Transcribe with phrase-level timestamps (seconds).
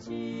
[0.00, 0.37] Jesus.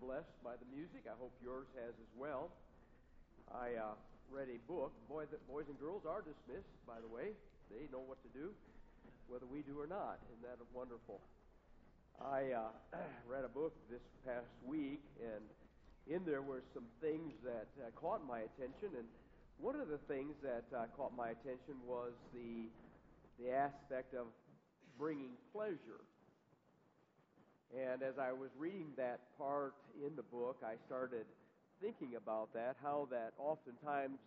[0.00, 1.04] Blessed by the music.
[1.04, 2.48] I hope yours has as well.
[3.52, 3.92] I uh,
[4.32, 4.92] read a book.
[5.04, 7.36] Boy, the boys and girls are dismissed, by the way.
[7.68, 8.56] They know what to do,
[9.28, 10.16] whether we do or not.
[10.32, 11.20] Isn't that wonderful?
[12.16, 12.72] I uh,
[13.28, 15.44] read a book this past week, and
[16.08, 18.96] in there were some things that uh, caught my attention.
[18.96, 19.08] And
[19.60, 22.72] one of the things that uh, caught my attention was the
[23.36, 24.28] the aspect of
[24.96, 26.00] bringing pleasure
[27.76, 31.24] and as I was reading that part in the book, I started
[31.80, 34.18] thinking about that, how that oftentimes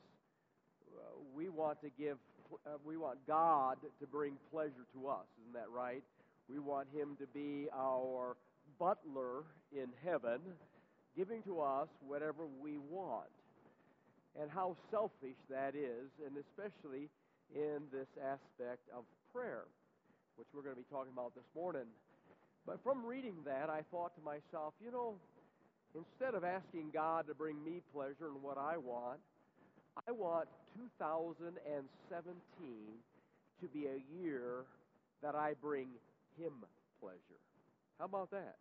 [0.95, 1.01] uh,
[1.35, 2.17] we want to give,
[2.65, 5.25] uh, we want God to bring pleasure to us.
[5.41, 6.03] Isn't that right?
[6.49, 8.37] We want Him to be our
[8.79, 10.39] butler in heaven,
[11.17, 13.29] giving to us whatever we want.
[14.39, 17.09] And how selfish that is, and especially
[17.53, 19.65] in this aspect of prayer,
[20.37, 21.85] which we're going to be talking about this morning.
[22.65, 25.15] But from reading that, I thought to myself, you know,
[25.95, 29.19] instead of asking God to bring me pleasure in what I want,
[30.07, 31.53] I want 2017
[33.61, 34.65] to be a year
[35.21, 35.87] that I bring
[36.37, 36.53] Him
[36.99, 37.41] pleasure.
[37.99, 38.55] How about that?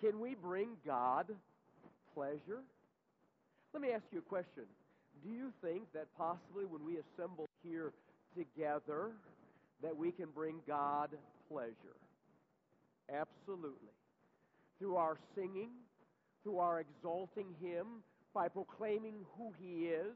[0.00, 1.26] Can we bring God
[2.14, 2.62] pleasure?
[3.72, 4.64] Let me ask you a question.
[5.24, 7.92] Do you think that possibly when we assemble here
[8.36, 9.12] together
[9.82, 11.10] that we can bring God
[11.48, 11.96] pleasure?
[13.10, 13.94] Absolutely.
[14.78, 15.70] Through our singing,
[16.42, 18.02] through our exalting Him,
[18.34, 20.14] by proclaiming who He is,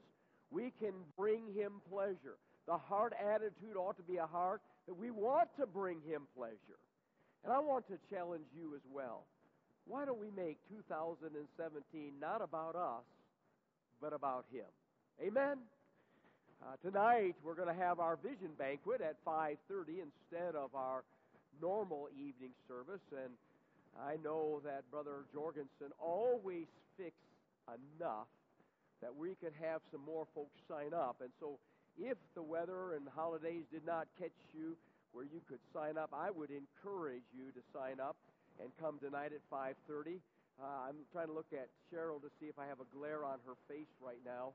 [0.51, 2.39] we can bring Him pleasure.
[2.67, 6.81] The heart attitude ought to be a heart that we want to bring Him pleasure.
[7.45, 9.25] And I want to challenge you as well.
[9.87, 13.05] Why don't we make 2017 not about us,
[14.01, 14.67] but about Him?
[15.23, 15.59] Amen?
[16.63, 21.05] Uh, tonight we're going to have our vision banquet at 5:30 instead of our
[21.61, 23.33] normal evening service, and
[23.97, 26.67] I know that Brother Jorgensen always
[26.97, 27.17] fixes
[27.69, 28.29] enough
[29.03, 31.17] that we could have some more folks sign up.
[31.21, 31.59] And so,
[31.99, 34.77] if the weather and holidays did not catch you
[35.13, 38.17] where you could sign up, I would encourage you to sign up
[38.61, 40.21] and come tonight at 5:30.
[40.61, 43.39] Uh, I'm trying to look at Cheryl to see if I have a glare on
[43.45, 44.53] her face right now.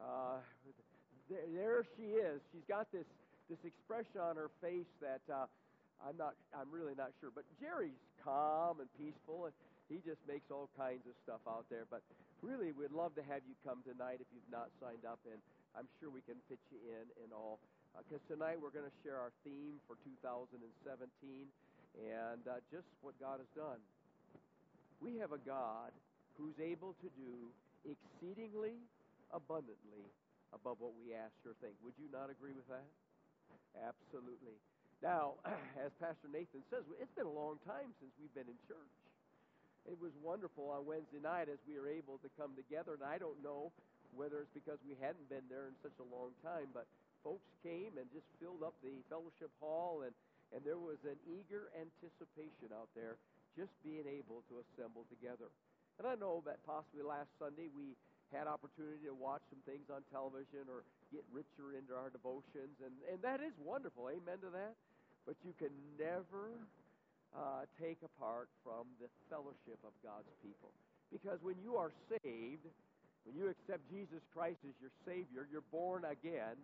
[0.00, 0.40] Uh,
[1.28, 2.40] there, there she is.
[2.52, 3.06] She's got this
[3.50, 5.44] this expression on her face that uh,
[6.02, 6.34] I'm not.
[6.50, 7.30] I'm really not sure.
[7.30, 9.54] But Jerry's calm and peaceful, and
[9.86, 11.86] he just makes all kinds of stuff out there.
[11.86, 12.02] But
[12.42, 15.38] really, we'd love to have you come tonight if you've not signed up, and
[15.78, 17.62] I'm sure we can fit you in and all.
[17.94, 20.64] Because uh, tonight we're going to share our theme for 2017,
[22.02, 23.78] and uh, just what God has done.
[24.98, 25.92] We have a God
[26.38, 27.34] who's able to do
[27.84, 28.80] exceedingly
[29.34, 30.06] abundantly
[30.54, 31.74] above what we ask or think.
[31.84, 32.86] Would you not agree with that?
[33.76, 34.56] Absolutely.
[35.02, 35.34] Now,
[35.84, 38.94] as Pastor Nathan says, it's been a long time since we've been in church.
[39.90, 43.18] It was wonderful on Wednesday night as we were able to come together, and I
[43.18, 43.74] don't know
[44.14, 46.86] whether it's because we hadn't been there in such a long time, but
[47.26, 50.14] folks came and just filled up the fellowship hall, and,
[50.54, 53.18] and there was an eager anticipation out there
[53.58, 55.50] just being able to assemble together.
[55.98, 57.98] And I know that possibly last Sunday we
[58.30, 62.94] had opportunity to watch some things on television or get richer into our devotions, and,
[63.10, 64.06] and that is wonderful.
[64.08, 64.78] Amen to that.
[65.26, 66.50] But you can never
[67.32, 70.70] uh, take apart from the fellowship of God's people.
[71.12, 72.66] Because when you are saved,
[73.24, 76.58] when you accept Jesus Christ as your Savior, you're born again,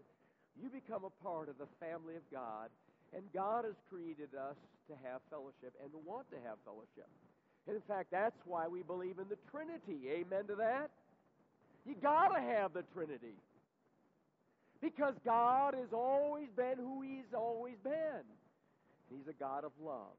[0.58, 2.68] you become a part of the family of God,
[3.14, 4.58] and God has created us
[4.90, 7.06] to have fellowship and to want to have fellowship.
[7.68, 10.08] And in fact, that's why we believe in the Trinity.
[10.08, 10.90] Amen to that?
[11.86, 13.36] You got to have the Trinity.
[14.80, 18.24] Because God has always been who He's always been.
[19.08, 20.16] He's a God of love.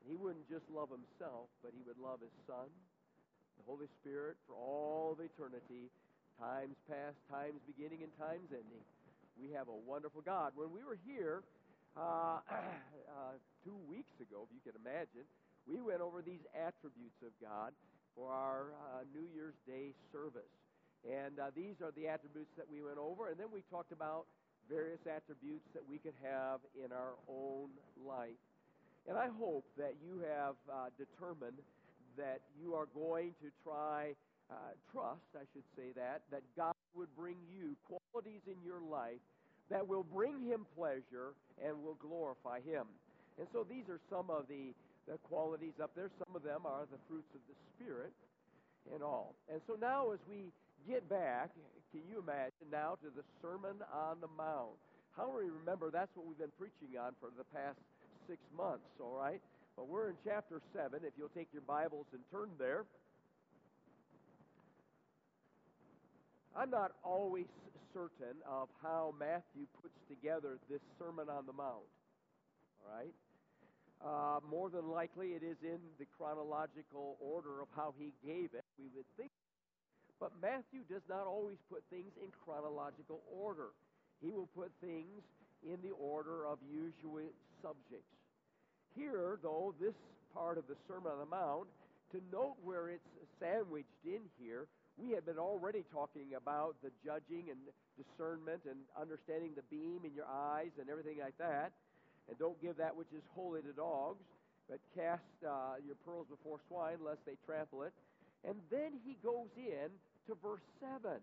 [0.00, 2.68] And He wouldn't just love himself, but he would love his Son,
[3.56, 5.88] the Holy Spirit, for all of eternity,
[6.36, 8.84] times past, times beginning, and times ending.
[9.40, 10.52] We have a wonderful God.
[10.54, 11.42] When we were here
[11.96, 13.34] uh, uh,
[13.64, 15.26] two weeks ago, if you can imagine,
[15.66, 17.72] we went over these attributes of God
[18.14, 20.52] for our uh, New Year's Day service.
[21.04, 23.28] And uh, these are the attributes that we went over.
[23.28, 24.24] And then we talked about
[24.68, 27.68] various attributes that we could have in our own
[28.06, 28.38] life.
[29.08, 31.60] And I hope that you have uh, determined
[32.16, 34.14] that you are going to try,
[34.48, 39.20] uh, trust, I should say that, that God would bring you qualities in your life
[39.70, 42.86] that will bring Him pleasure and will glorify Him.
[43.38, 44.72] And so these are some of the,
[45.08, 46.10] the qualities up there.
[46.24, 48.12] Some of them are the fruits of the Spirit
[48.92, 49.34] and all.
[49.50, 50.52] And so now, as we
[50.88, 51.50] get back,
[51.92, 54.76] can you imagine now to the Sermon on the Mount?
[55.16, 57.78] How we remember that's what we've been preaching on for the past
[58.28, 59.40] six months, all right?
[59.76, 61.00] But we're in chapter 7.
[61.02, 62.84] If you'll take your Bibles and turn there.
[66.56, 67.46] I'm not always
[67.92, 71.86] certain of how Matthew puts together this Sermon on the Mount.
[72.82, 73.14] All right?
[74.04, 78.64] Uh, more than likely, it is in the chronological order of how he gave it,
[78.78, 79.30] we would think.
[80.24, 83.76] But Matthew does not always put things in chronological order.
[84.24, 85.20] He will put things
[85.60, 87.28] in the order of usual
[87.60, 88.08] subjects.
[88.96, 89.92] Here, though, this
[90.32, 91.68] part of the Sermon on the Mount,
[92.16, 93.04] to note where it's
[93.36, 94.64] sandwiched in here,
[94.96, 97.60] we had been already talking about the judging and
[98.00, 101.76] discernment and understanding the beam in your eyes and everything like that.
[102.32, 104.24] And don't give that which is holy to dogs,
[104.72, 107.92] but cast uh, your pearls before swine, lest they trample it.
[108.48, 109.92] And then he goes in
[110.28, 111.20] to verse 7.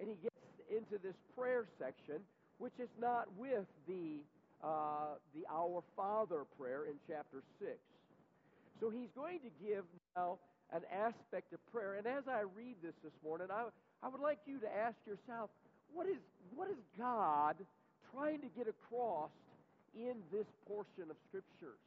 [0.00, 0.34] And he gets
[0.70, 2.22] into this prayer section,
[2.58, 4.20] which is not with the,
[4.64, 7.70] uh, the Our Father prayer in chapter 6.
[8.80, 9.84] So he's going to give
[10.16, 10.38] now
[10.72, 11.94] an aspect of prayer.
[11.94, 13.68] And as I read this this morning, I,
[14.02, 15.50] I would like you to ask yourself,
[15.92, 16.18] what is,
[16.56, 17.56] what is God
[18.10, 19.30] trying to get across
[19.94, 21.78] in this portion of Scriptures?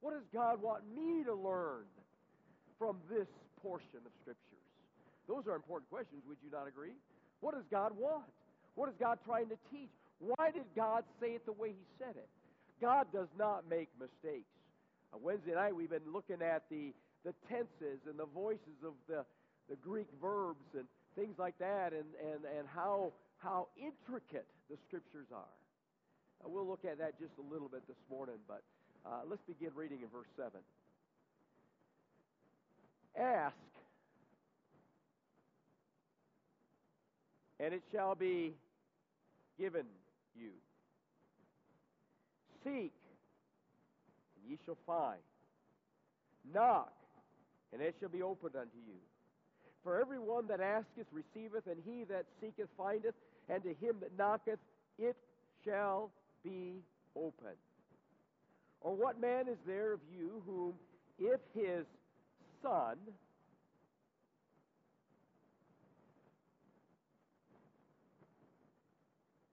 [0.00, 1.63] What does God want me to learn
[2.78, 3.28] from this
[3.62, 4.64] portion of Scriptures?
[5.28, 6.96] Those are important questions, would you not agree?
[7.40, 8.28] What does God want?
[8.74, 9.90] What is God trying to teach?
[10.18, 12.28] Why did God say it the way He said it?
[12.80, 14.50] God does not make mistakes.
[15.12, 16.92] On Wednesday night, we've been looking at the,
[17.24, 19.24] the tenses and the voices of the,
[19.70, 25.30] the Greek verbs and things like that, and, and, and how, how intricate the Scriptures
[25.32, 25.54] are.
[26.42, 28.62] Uh, we'll look at that just a little bit this morning, but
[29.06, 30.50] uh, let's begin reading in verse 7.
[33.18, 33.54] Ask,
[37.60, 38.54] and it shall be
[39.58, 39.86] given
[40.36, 40.50] you.
[42.64, 42.92] Seek,
[44.36, 45.20] and ye shall find.
[46.52, 46.92] Knock,
[47.72, 48.98] and it shall be opened unto you.
[49.84, 53.14] For every one that asketh receiveth, and he that seeketh findeth,
[53.48, 54.58] and to him that knocketh
[54.98, 55.16] it
[55.64, 56.10] shall
[56.42, 56.82] be
[57.14, 57.56] opened.
[58.80, 60.74] Or what man is there of you whom,
[61.18, 61.86] if his
[62.64, 62.96] son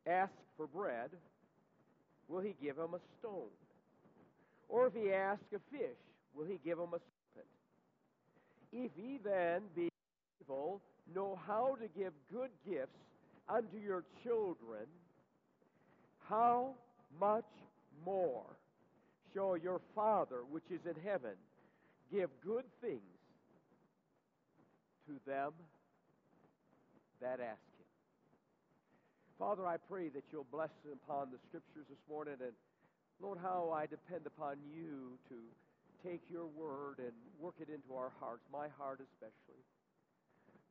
[0.07, 1.09] asks for bread,
[2.27, 3.51] will he give him a stone?
[4.69, 5.97] Or if he ask a fish,
[6.33, 7.51] will he give him a serpent?
[8.71, 9.89] If ye then, be
[10.41, 10.81] evil,
[11.13, 12.97] know how to give good gifts
[13.49, 14.87] unto your children,
[16.29, 16.75] how
[17.19, 17.45] much
[18.05, 18.45] more
[19.33, 21.35] shall your Father which is in heaven
[22.11, 23.17] give good things
[25.07, 25.53] to them
[27.21, 27.89] that ask him?
[29.39, 32.53] Father, I pray that you'll bless upon the scriptures this morning and
[33.21, 35.37] Lord, how I depend upon you to
[36.01, 39.61] take your word and work it into our hearts, my heart especially.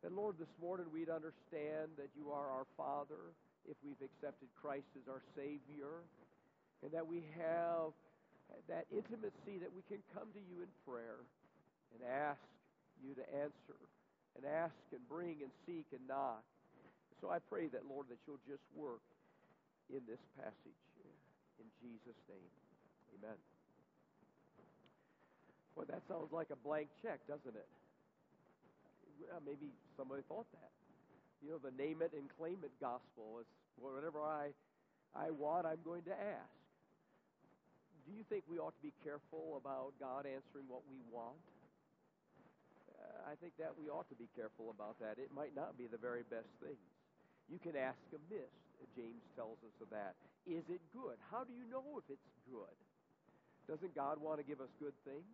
[0.03, 3.39] And Lord, this morning we'd understand that you are our Father
[3.71, 6.03] if we've accepted Christ as our Savior,
[6.83, 7.95] and that we have
[8.69, 11.23] that intimacy that we can come to you in prayer
[11.95, 12.41] and ask
[13.03, 13.79] you to answer,
[14.37, 16.45] and ask and bring and seek and knock.
[17.21, 19.03] So I pray that, Lord, that you'll just work
[19.89, 20.81] in this passage.
[21.59, 22.53] In Jesus' name,
[23.17, 23.37] amen.
[25.77, 27.69] Well, that sounds like a blank check, doesn't it?
[29.21, 30.73] Well, maybe somebody thought that.
[31.45, 34.53] You know, the name it and claim it gospel is whatever I,
[35.17, 36.60] I want, I'm going to ask.
[38.07, 41.39] Do you think we ought to be careful about God answering what we want?
[42.97, 45.21] Uh, I think that we ought to be careful about that.
[45.21, 46.81] It might not be the very best things.
[47.49, 48.53] You can ask amiss.
[48.97, 50.17] James tells us of that.
[50.49, 51.21] Is it good?
[51.31, 52.77] How do you know if it's good?
[53.69, 55.29] Doesn't God want to give us good things?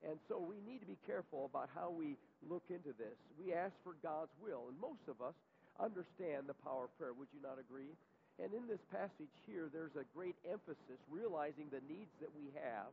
[0.00, 2.16] And so we need to be careful about how we
[2.48, 3.14] look into this.
[3.36, 5.36] We ask for God's will, and most of us
[5.76, 7.12] understand the power of prayer.
[7.12, 7.92] Would you not agree?
[8.42, 12.88] And in this passage here, there's a great emphasis realizing the needs that we have.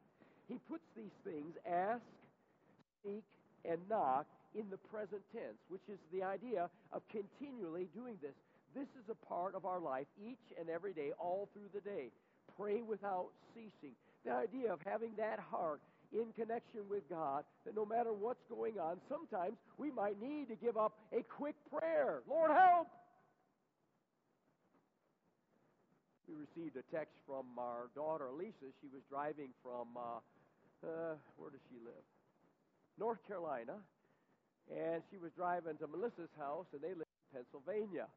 [0.52, 2.04] He puts these things ask,
[3.04, 3.24] seek,
[3.64, 8.36] and knock in the present tense, which is the idea of continually doing this.
[8.76, 12.12] This is a part of our life each and every day, all through the day.
[12.60, 13.96] Pray without ceasing.
[14.26, 15.80] The idea of having that heart
[16.12, 20.56] in connection with God, that no matter what's going on, sometimes we might need to
[20.56, 22.22] give up a quick prayer.
[22.28, 22.88] Lord, help!
[26.28, 28.68] We received a text from our daughter Lisa.
[28.84, 30.20] She was driving from, uh,
[30.84, 32.04] uh, where does she live?
[33.00, 33.80] North Carolina.
[34.68, 38.12] And she was driving to Melissa's house, and they live in Pennsylvania.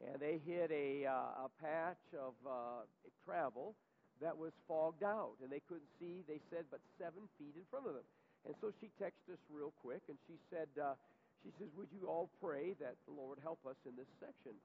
[0.00, 2.88] And they hit a, uh, a patch of uh,
[3.28, 3.76] travel
[4.24, 7.84] that was fogged out, and they couldn't see, they said, but seven feet in front
[7.84, 8.08] of them.
[8.48, 10.96] And so she texted us real quick, and she said, uh,
[11.44, 14.56] she says, would you all pray that the Lord help us in this section?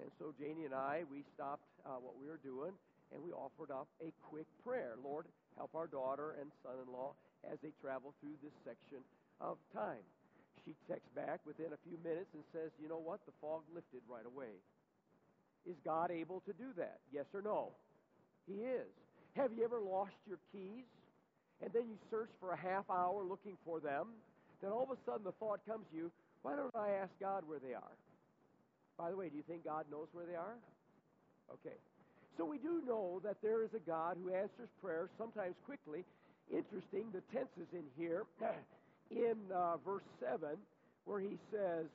[0.00, 2.72] And so Janie and I, we stopped uh, what we were doing,
[3.12, 4.96] and we offered up a quick prayer.
[5.04, 7.12] Lord, help our daughter and son-in-law
[7.52, 9.04] as they travel through this section
[9.40, 10.04] of time.
[10.64, 13.20] She texts back within a few minutes and says, you know what?
[13.24, 14.52] The fog lifted right away.
[15.68, 17.00] Is God able to do that?
[17.12, 17.72] Yes or no?
[18.48, 18.88] He is.
[19.36, 20.84] Have you ever lost your keys?
[21.62, 24.08] And then you search for a half hour looking for them.
[24.62, 27.44] Then all of a sudden the thought comes to you, why don't I ask God
[27.46, 27.96] where they are?
[29.00, 30.60] By the way, do you think God knows where they are?
[31.48, 31.80] Okay.
[32.36, 36.04] So we do know that there is a God who answers prayers sometimes quickly.
[36.52, 38.28] Interesting, the tenses in here,
[39.10, 40.52] in uh, verse 7,
[41.06, 41.86] where he says,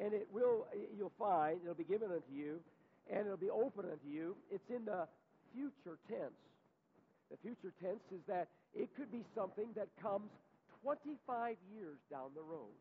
[0.00, 0.64] and it will,
[0.96, 2.60] you'll find, it'll be given unto you,
[3.12, 4.34] and it'll be open unto you.
[4.50, 5.04] It's in the
[5.52, 6.40] future tense.
[7.30, 10.32] The future tense is that it could be something that comes
[10.82, 12.72] 25 years down the road.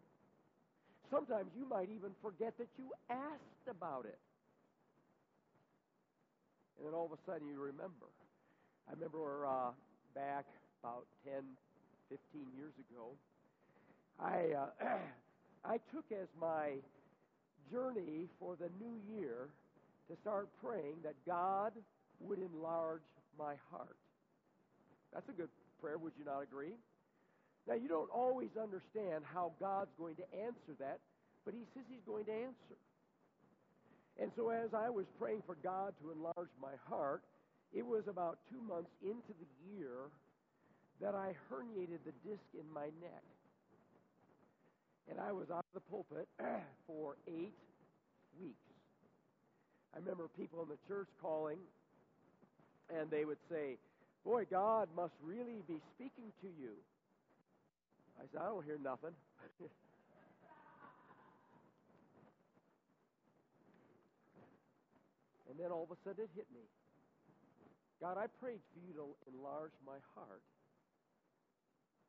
[1.14, 4.18] Sometimes you might even forget that you asked about it.
[6.78, 8.10] And then all of a sudden you remember.
[8.90, 9.72] I remember uh,
[10.16, 10.46] back
[10.82, 11.44] about 10,
[12.10, 13.14] 15 years ago,
[14.20, 14.98] I, uh,
[15.66, 16.82] I took as my
[17.72, 19.50] journey for the new year
[20.10, 21.74] to start praying that God
[22.22, 23.06] would enlarge
[23.38, 23.98] my heart.
[25.14, 26.74] That's a good prayer, would you not agree?
[27.68, 31.00] Now, you don't always understand how God's going to answer that,
[31.46, 32.78] but He says He's going to answer.
[34.20, 37.24] And so, as I was praying for God to enlarge my heart,
[37.74, 40.12] it was about two months into the year
[41.02, 43.26] that I herniated the disc in my neck.
[45.10, 46.28] And I was out of the pulpit
[46.88, 47.56] for eight
[48.40, 48.56] weeks.
[49.94, 51.60] I remember people in the church calling,
[52.96, 53.78] and they would say,
[54.24, 56.72] Boy, God must really be speaking to you.
[58.20, 59.16] I said, I don't hear nothing.
[65.50, 66.66] and then all of a sudden it hit me.
[68.02, 70.44] God, I prayed for you to enlarge my heart.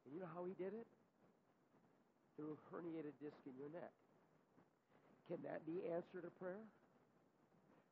[0.05, 0.87] And you know how he did it?
[2.37, 3.95] Through a herniated disc in your neck.
[5.29, 6.61] Can that be answered a prayer?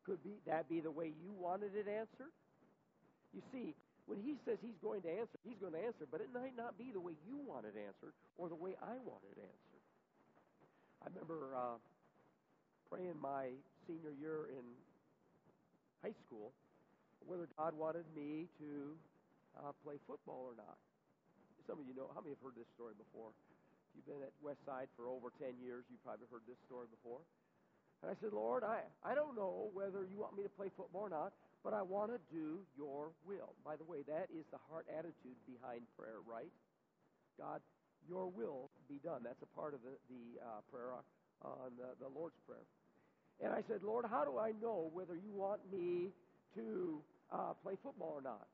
[0.05, 2.35] Could be that be the way you wanted it answered?
[3.33, 3.75] You see,
[4.07, 6.77] when he says he's going to answer, he's going to answer, but it might not
[6.77, 9.83] be the way you want it answered or the way I want it answered.
[11.03, 11.79] I remember uh,
[12.91, 13.55] praying my
[13.87, 14.63] senior year in
[16.03, 16.51] high school
[17.27, 18.99] whether God wanted me to
[19.63, 20.79] uh, play football or not.
[21.67, 23.31] Some of you know, how many have heard this story before?
[23.31, 26.91] If you've been at West Side for over 10 years, you've probably heard this story
[26.91, 27.23] before.
[28.03, 31.07] And I said, Lord, I, I don't know whether you want me to play football
[31.07, 31.31] or not,
[31.63, 33.55] but I want to do your will.
[33.65, 36.51] By the way, that is the heart attitude behind prayer, right?
[37.39, 37.63] God,
[38.09, 39.23] your will be done.
[39.23, 40.91] That's a part of the, the uh, prayer
[41.43, 42.67] on the, the Lord's Prayer.
[43.43, 46.11] And I said, Lord, how do I know whether you want me
[46.55, 47.03] to
[47.33, 48.47] uh, play football or not?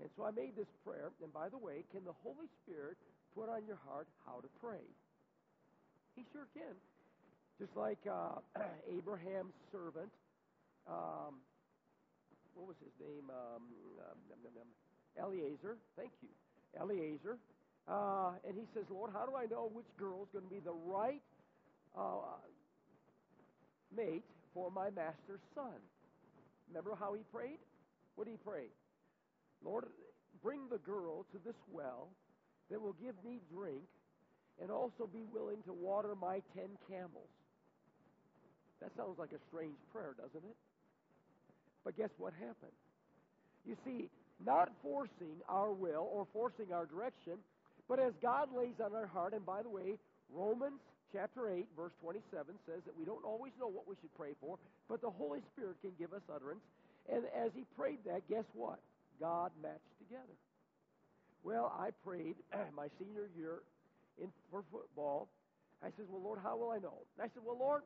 [0.00, 1.10] And so I made this prayer.
[1.22, 2.98] And by the way, can the Holy Spirit
[3.34, 4.82] put on your heart how to pray?
[6.16, 6.74] He sure can.
[7.58, 8.42] Just like uh,
[8.90, 10.10] Abraham's servant,
[10.90, 11.38] um,
[12.54, 13.30] what was his name?
[13.30, 13.62] Um,
[13.98, 14.70] um, um, um,
[15.18, 15.76] Eliezer.
[15.96, 16.28] Thank you.
[16.80, 17.38] Eliezer.
[17.88, 20.60] Uh, and he says, Lord, how do I know which girl is going to be
[20.60, 21.22] the right
[21.98, 22.38] uh,
[23.94, 25.76] mate for my master's son?
[26.68, 27.58] Remember how he prayed?
[28.14, 28.70] What did he pray?
[29.64, 29.84] Lord,
[30.42, 32.08] bring the girl to this well
[32.70, 33.82] that will give me drink
[34.60, 37.30] and also be willing to water my ten camels.
[38.80, 40.56] That sounds like a strange prayer, doesn't it?
[41.84, 42.76] But guess what happened?
[43.66, 44.08] You see,
[44.44, 47.38] not forcing our will or forcing our direction,
[47.88, 49.98] but as God lays on our heart, and by the way,
[50.32, 50.80] Romans
[51.12, 54.58] chapter 8, verse 27 says that we don't always know what we should pray for,
[54.88, 56.62] but the Holy Spirit can give us utterance.
[57.12, 58.78] And as he prayed that, guess what?
[59.20, 60.38] God matched together.
[61.44, 62.36] Well, I prayed
[62.76, 63.62] my senior year
[64.20, 65.28] in, for football
[65.82, 67.02] I said, Well, Lord, how will I know?
[67.18, 67.82] And I said, Well, Lord,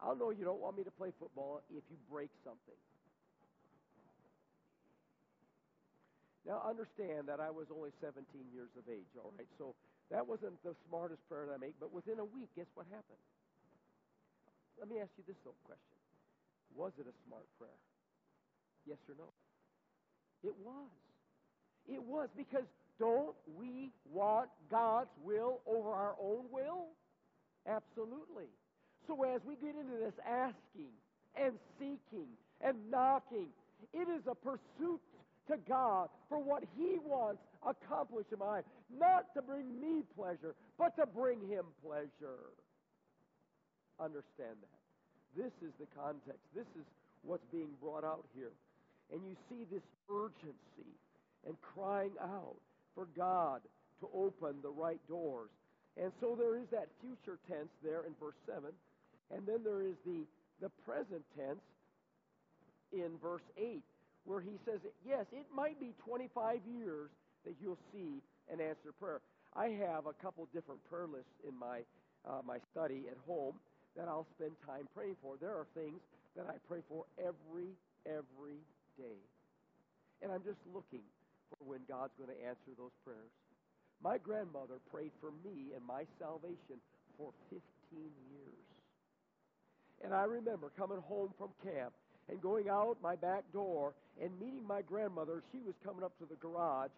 [0.00, 2.78] I'll know you don't want me to play football if you break something.
[6.46, 9.50] Now, understand that I was only 17 years of age, all right?
[9.58, 9.74] So
[10.10, 13.20] that wasn't the smartest prayer that I make, but within a week, guess what happened?
[14.80, 15.98] Let me ask you this little question.
[16.72, 17.76] Was it a smart prayer?
[18.86, 19.28] Yes or no?
[20.46, 20.88] It was.
[21.90, 22.64] It was because
[22.98, 26.86] don't we want God's will over our own will?
[27.66, 28.48] Absolutely.
[29.08, 30.92] So as we get into this asking
[31.34, 32.28] and seeking
[32.60, 33.48] and knocking,
[33.94, 35.00] it is a pursuit
[35.48, 38.64] to God for what He wants accomplished in my life.
[38.92, 42.52] Not to bring me pleasure, but to bring Him pleasure.
[43.98, 44.78] Understand that.
[45.34, 46.44] This is the context.
[46.54, 46.84] This is
[47.22, 48.52] what's being brought out here.
[49.10, 50.92] And you see this urgency
[51.46, 52.60] and crying out
[52.94, 53.62] for God
[54.00, 55.48] to open the right doors.
[55.96, 58.70] And so there is that future tense there in verse 7.
[59.34, 60.24] And then there is the,
[60.60, 61.60] the present tense
[62.92, 63.82] in verse 8
[64.24, 67.08] where he says, yes, it might be 25 years
[67.44, 68.20] that you'll see
[68.52, 69.20] an answered prayer.
[69.56, 71.80] I have a couple different prayer lists in my,
[72.28, 73.56] uh, my study at home
[73.96, 75.36] that I'll spend time praying for.
[75.40, 76.00] There are things
[76.36, 77.72] that I pray for every,
[78.04, 78.60] every
[79.00, 79.18] day.
[80.20, 81.04] And I'm just looking
[81.48, 83.32] for when God's going to answer those prayers.
[84.04, 86.78] My grandmother prayed for me and my salvation
[87.16, 87.58] for 15
[88.30, 88.67] years.
[90.04, 91.92] And I remember coming home from camp
[92.28, 95.42] and going out my back door and meeting my grandmother.
[95.52, 96.90] She was coming up to the garage,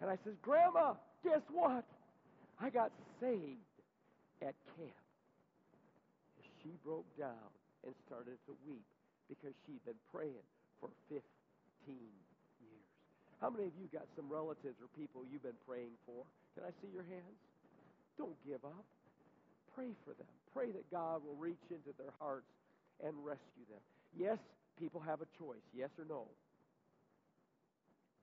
[0.00, 1.84] and I says, Grandma, guess what?
[2.60, 2.90] I got
[3.20, 3.62] saved
[4.42, 5.02] at camp.
[6.38, 7.50] And she broke down
[7.86, 8.86] and started to weep
[9.28, 10.46] because she'd been praying
[10.80, 11.20] for 15
[11.86, 12.86] years.
[13.40, 16.26] How many of you got some relatives or people you've been praying for?
[16.56, 17.38] Can I see your hands?
[18.18, 18.86] Don't give up.
[19.74, 20.37] Pray for them.
[20.54, 22.50] Pray that God will reach into their hearts
[23.04, 23.82] and rescue them.
[24.16, 24.38] Yes,
[24.78, 26.26] people have a choice, yes or no.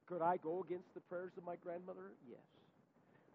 [0.07, 2.13] Could I go against the prayers of my grandmother?
[2.29, 2.45] Yes.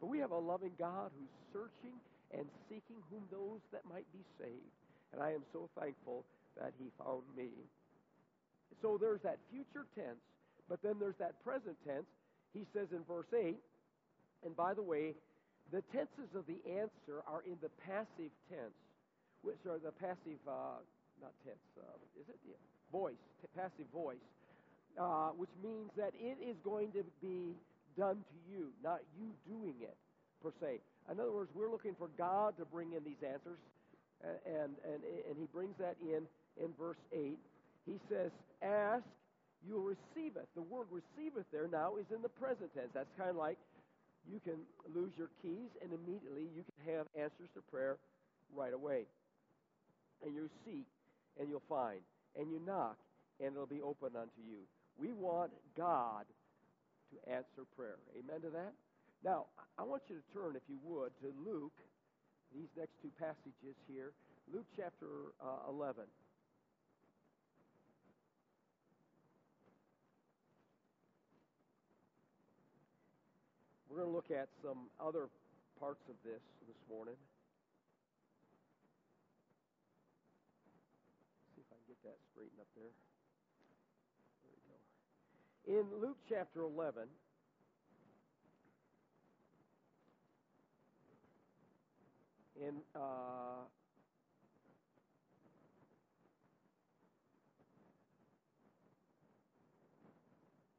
[0.00, 1.96] But we have a loving God who's searching
[2.33, 4.74] and seeking whom those that might be saved.
[5.12, 6.24] And I am so thankful
[6.57, 7.50] that he found me.
[8.83, 10.22] So there's that future tense,
[10.68, 12.07] but then there's that present tense.
[12.55, 13.57] He says in verse 8,
[14.44, 15.14] and by the way,
[15.72, 18.76] the tenses of the answer are in the passive tense,
[19.42, 20.83] which are the passive, uh,
[21.22, 22.38] not tense, uh, is it?
[22.46, 22.59] Yeah.
[22.92, 23.20] Voice,
[23.54, 24.22] passive voice
[24.98, 27.54] uh, which means that it is going to be
[27.98, 29.94] done to you, not you doing it
[30.42, 30.80] per se.
[31.11, 33.59] In other words, we're looking for God to bring in these answers,
[34.22, 36.26] and and and He brings that in
[36.59, 37.38] in verse eight.
[37.87, 38.30] He says,
[38.62, 39.04] "Ask,
[39.66, 42.90] you'll receive it." The word receiveth there now is in the present tense.
[42.94, 43.59] That's kind of like
[44.28, 44.61] you can
[44.94, 47.96] lose your keys, and immediately you can have answers to prayer
[48.54, 49.06] right away.
[50.24, 50.87] And you seek,
[51.38, 52.00] and you'll find,
[52.37, 52.96] and you knock,
[53.40, 54.68] and it'll be open unto you.
[55.00, 56.26] We want God
[57.11, 57.96] to answer prayer.
[58.18, 58.72] Amen to that?
[59.24, 59.46] Now,
[59.78, 61.76] I want you to turn, if you would, to Luke,
[62.54, 64.12] these next two passages here.
[64.52, 66.04] Luke chapter uh, 11.
[74.00, 75.28] Going to look at some other
[75.78, 77.16] parts of this this morning.
[81.54, 82.88] see if I can get that straightened up there.
[84.40, 86.00] There we go.
[86.00, 87.02] In Luke chapter 11,
[92.56, 93.68] in uh,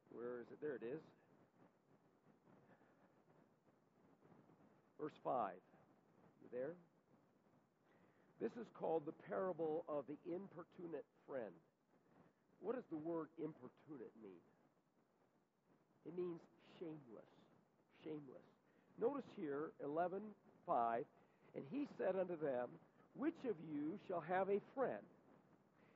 [0.09, 0.57] where is it?
[0.59, 1.20] There it is.
[5.01, 5.53] Verse 5.
[6.43, 6.75] You there?
[8.39, 11.53] This is called the parable of the importunate friend.
[12.61, 14.45] What does the word importunate mean?
[16.05, 16.39] It means
[16.79, 17.31] shameless.
[18.03, 18.45] Shameless.
[18.99, 21.05] Notice here, 11:5,
[21.55, 22.69] and he said unto them,
[23.15, 25.05] Which of you shall have a friend,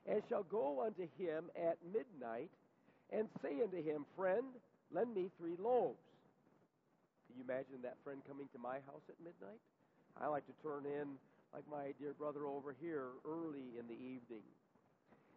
[0.08, 2.50] and shall go unto him at midnight,
[3.12, 4.46] and say unto him, Friend,
[4.92, 6.02] lend me three loaves?
[7.28, 9.60] Can you imagine that friend coming to my house at midnight?
[10.20, 11.18] I like to turn in,
[11.54, 14.46] like my dear brother over here, early in the evening.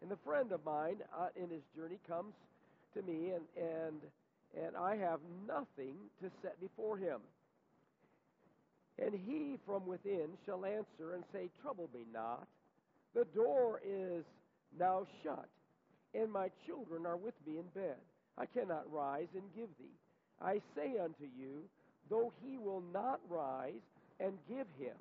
[0.03, 2.35] And the friend of mine uh, in his journey comes
[2.95, 4.01] to me and, and
[4.57, 7.21] and I have nothing to set before him.
[8.99, 12.47] And he from within shall answer and say, Trouble me not.
[13.15, 14.25] The door is
[14.79, 15.49] now shut,
[16.15, 17.97] and my children are with me in bed.
[18.37, 19.97] I cannot rise and give thee.
[20.41, 21.65] I say unto you,
[22.11, 23.85] though he will not rise
[24.21, 24.97] and give him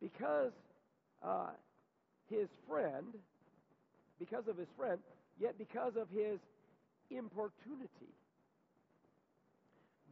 [0.00, 0.52] because
[1.24, 1.50] uh,
[2.30, 3.06] his friend,
[4.18, 4.98] because of his friend,
[5.40, 6.38] yet because of his
[7.10, 8.12] importunity.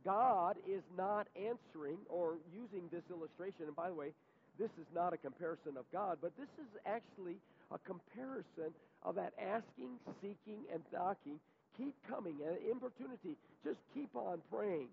[0.04, 3.64] God is not answering or using this illustration.
[3.66, 4.12] And by the way,
[4.58, 7.36] this is not a comparison of God, but this is actually
[7.72, 8.70] a comparison
[9.02, 11.40] of that asking, seeking, and knocking.
[11.76, 13.34] Keep coming, and importunity.
[13.64, 14.88] Just keep on praying.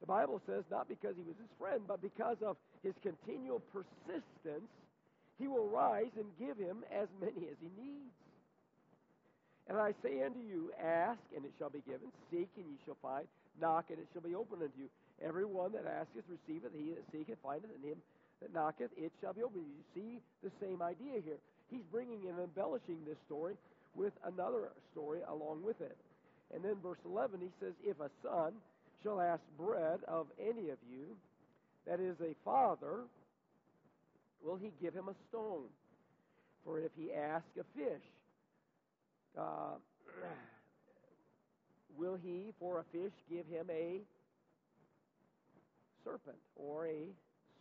[0.00, 4.68] The Bible says not because he was his friend, but because of his continual persistence,
[5.38, 8.16] he will rise and give him as many as he needs.
[9.68, 12.08] And I say unto you, ask, and it shall be given.
[12.30, 13.24] Seek, and ye shall find.
[13.60, 14.88] Knock, and it shall be opened unto you.
[15.22, 16.72] Every one that asketh receiveth.
[16.74, 18.00] He that seeketh findeth, and him
[18.40, 19.64] that knocketh it shall be opened.
[19.68, 20.10] You see
[20.42, 21.38] the same idea here.
[21.70, 23.54] He's bringing and embellishing this story
[23.94, 25.96] with another story along with it.
[26.52, 28.58] And then verse 11, he says, If a son
[29.02, 31.16] shall ask bread of any of you,
[31.86, 33.04] that is a father,
[34.42, 35.68] will he give him a stone?
[36.64, 38.02] For if he ask a fish,
[39.38, 39.76] uh,
[41.96, 44.00] will he for a fish give him a
[46.04, 47.06] serpent or a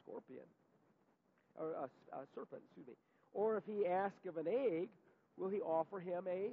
[0.03, 0.45] scorpion?
[1.57, 2.93] Or a, a serpent, excuse me.
[3.33, 4.89] Or if he ask of an egg,
[5.37, 6.51] will he offer him a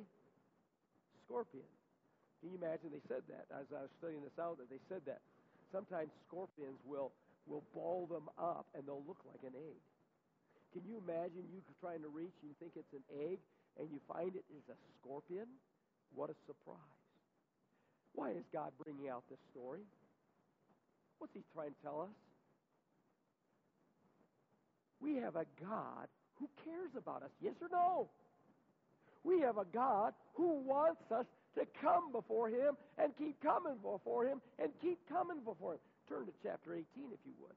[1.25, 1.65] scorpion?
[2.41, 3.49] Can you imagine they said that?
[3.51, 5.21] As I was studying this out, that they said that.
[5.73, 7.11] Sometimes scorpions will,
[7.49, 9.81] will ball them up and they'll look like an egg.
[10.73, 13.41] Can you imagine you trying to reach and you think it's an egg
[13.81, 15.49] and you find it is a scorpion?
[16.15, 16.79] What a surprise.
[18.15, 19.85] Why is God bringing out this story?
[21.19, 22.17] What's he trying to tell us?
[25.01, 27.31] We have a God who cares about us.
[27.41, 28.09] Yes or no?
[29.25, 34.27] We have a God who wants us to come before him and keep coming before
[34.27, 35.81] him and keep coming before him.
[36.09, 37.57] Turn to chapter 18 if you would.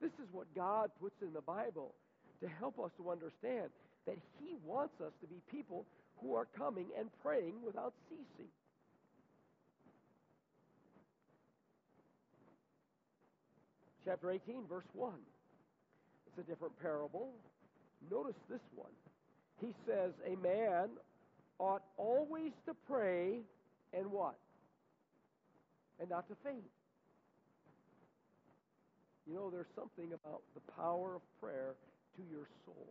[0.00, 1.94] This is what God puts in the Bible
[2.42, 3.70] to help us to understand
[4.06, 5.86] that he wants us to be people
[6.20, 8.50] who are coming and praying without ceasing.
[14.04, 15.12] Chapter 18, verse 1.
[16.26, 17.30] It's a different parable.
[18.10, 18.90] Notice this one
[19.62, 20.90] he says a man
[21.58, 23.38] ought always to pray
[23.94, 24.34] and what?
[26.00, 26.66] And not to faint.
[29.26, 31.74] You know, there's something about the power of prayer
[32.16, 32.88] to your soul,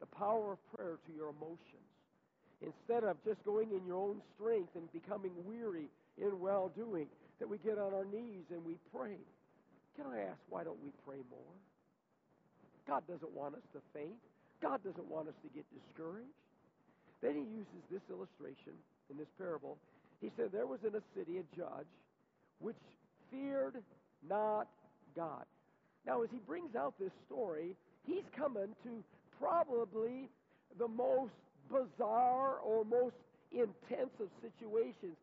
[0.00, 1.86] the power of prayer to your emotions.
[2.60, 5.86] Instead of just going in your own strength and becoming weary
[6.18, 7.06] in well doing,
[7.38, 9.18] that we get on our knees and we pray.
[9.94, 11.54] Can I ask, why don't we pray more?
[12.88, 14.16] God doesn't want us to faint.
[14.62, 16.32] God doesn't want us to get discouraged.
[17.22, 18.72] Then he uses this illustration
[19.10, 19.78] in this parable.
[20.20, 21.90] He said, There was in a city a judge
[22.60, 22.76] which
[23.30, 23.76] feared
[24.28, 24.68] not
[25.14, 25.44] God.
[26.06, 27.74] Now, as he brings out this story,
[28.06, 29.02] he's coming to
[29.40, 30.28] probably
[30.78, 31.32] the most
[31.68, 33.16] bizarre or most
[33.52, 35.16] intense of situations.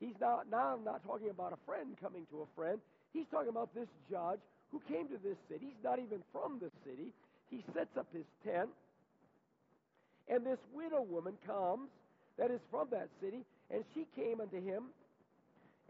[0.00, 2.80] He's not now I'm not talking about a friend coming to a friend.
[3.12, 4.40] He's talking about this judge
[4.72, 5.74] who came to this city.
[5.74, 7.12] He's not even from the city.
[7.50, 8.70] He sets up his tent
[10.30, 11.90] and this widow woman comes,
[12.38, 14.84] that is from that city, and she came unto him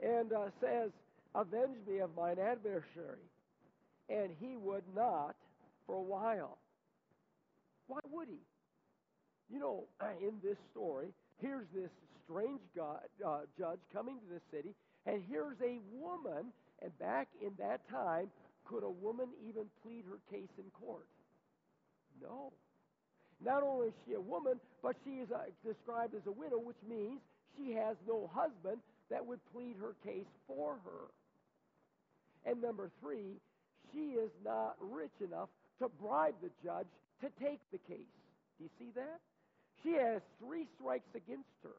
[0.02, 0.90] and uh, says,
[1.34, 3.22] Avenge me of mine adversary.
[4.08, 5.36] And he would not
[5.86, 6.58] for a while.
[7.86, 8.40] Why would he?
[9.52, 9.84] You know,
[10.20, 11.08] in this story,
[11.40, 11.90] here's this
[12.24, 14.74] strange God, uh, judge coming to this city,
[15.06, 16.46] and here's a woman,
[16.82, 18.30] and back in that time,
[18.64, 21.06] could a woman even plead her case in court?
[22.22, 22.52] No.
[23.44, 26.80] Not only is she a woman, but she is uh, described as a widow, which
[26.88, 27.20] means
[27.56, 31.08] she has no husband that would plead her case for her.
[32.50, 33.40] And number three,
[33.92, 35.48] she is not rich enough
[35.80, 36.86] to bribe the judge
[37.22, 38.12] to take the case.
[38.58, 39.20] Do you see that?
[39.82, 41.76] She has three strikes against her.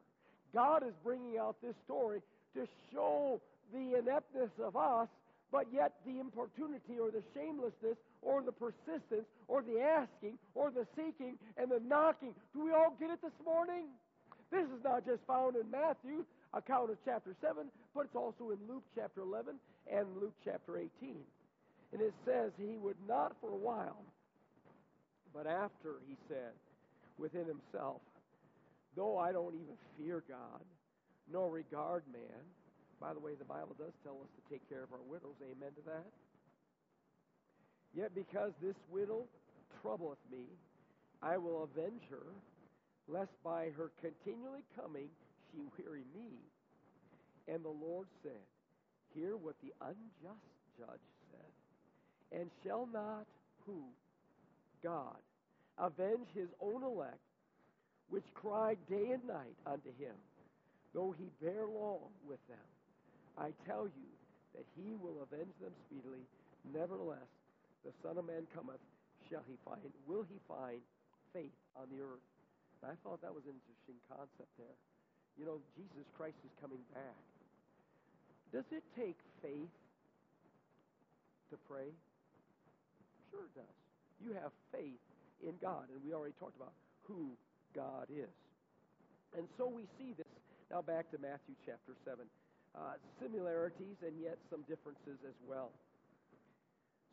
[0.52, 2.20] God is bringing out this story
[2.54, 3.40] to show
[3.72, 5.08] the ineptness of us,
[5.52, 10.86] but yet the importunity or the shamelessness or the persistence or the asking or the
[10.96, 12.34] seeking and the knocking.
[12.56, 13.92] Do we all get it this morning?
[14.50, 18.58] This is not just found in Matthew, account of chapter 7, but it's also in
[18.66, 19.54] Luke chapter 11
[19.92, 20.90] and Luke chapter 18.
[21.92, 24.02] And it says he would not for a while,
[25.34, 26.56] but after he said
[27.18, 28.00] within himself,
[28.96, 30.60] Though I don't even fear God,
[31.32, 32.44] nor regard man.
[33.02, 35.34] By the way, the Bible does tell us to take care of our widows.
[35.42, 36.06] Amen to that.
[37.92, 39.26] Yet because this widow
[39.82, 40.46] troubleth me,
[41.20, 42.30] I will avenge her,
[43.08, 45.10] lest by her continually coming
[45.50, 46.30] she weary me.
[47.48, 48.46] And the Lord said,
[49.14, 50.46] Hear what the unjust
[50.78, 52.40] judge said.
[52.40, 53.26] And shall not
[53.66, 53.82] who?
[54.80, 55.18] God
[55.76, 57.18] avenge his own elect,
[58.10, 60.14] which cry day and night unto him,
[60.94, 62.71] though he bear long with them.
[63.38, 64.10] I tell you
[64.54, 66.24] that he will avenge them speedily.
[66.68, 67.28] Nevertheless,
[67.84, 68.82] the Son of Man cometh,
[69.30, 70.78] shall he find, will he find
[71.32, 72.26] faith on the earth?
[72.82, 74.76] And I thought that was an interesting concept there.
[75.40, 77.24] You know, Jesus Christ is coming back.
[78.52, 79.72] Does it take faith
[81.48, 81.88] to pray?
[83.32, 83.76] Sure it does.
[84.20, 85.00] You have faith
[85.40, 86.76] in God, and we already talked about
[87.08, 87.32] who
[87.74, 88.36] God is.
[89.32, 90.28] And so we see this
[90.70, 92.28] now back to Matthew chapter 7.
[92.72, 95.68] Uh, similarities and yet some differences as well.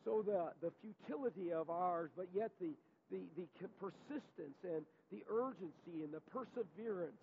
[0.04, 2.72] So the, the futility of ours, but yet the,
[3.12, 3.44] the, the
[3.76, 7.20] persistence and the urgency and the perseverance.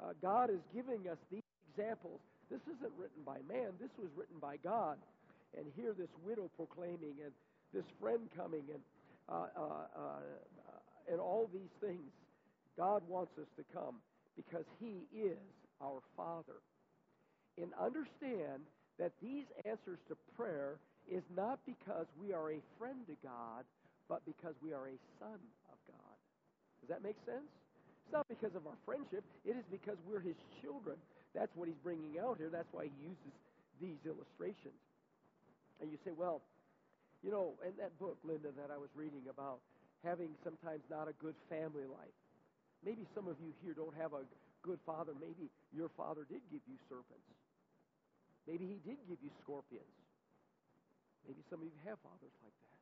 [0.00, 2.20] Uh, God is giving us these examples.
[2.50, 4.96] This isn't written by man, this was written by God.
[5.56, 7.32] And here, this widow proclaiming, and
[7.72, 8.80] this friend coming, and,
[9.28, 12.08] uh, uh, uh and all these things.
[12.76, 13.96] God wants us to come
[14.36, 15.38] because He is
[15.80, 16.60] our Father
[17.60, 18.64] and understand
[18.98, 20.76] that these answers to prayer
[21.10, 23.64] is not because we are a friend to God,
[24.08, 25.40] but because we are a son
[25.70, 26.16] of God.
[26.80, 27.46] Does that make sense?
[28.06, 29.24] It's not because of our friendship.
[29.44, 30.96] It is because we're his children.
[31.34, 32.48] That's what he's bringing out here.
[32.50, 33.34] That's why he uses
[33.82, 34.78] these illustrations.
[35.82, 36.40] And you say, well,
[37.22, 39.58] you know, in that book, Linda, that I was reading about
[40.04, 42.16] having sometimes not a good family life.
[42.84, 44.22] Maybe some of you here don't have a
[44.62, 45.12] good father.
[45.18, 47.26] Maybe your father did give you serpents.
[48.46, 49.96] Maybe he did give you scorpions.
[51.26, 52.78] Maybe some of you have fathers like that.